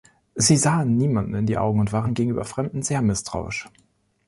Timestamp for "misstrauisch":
3.03-3.67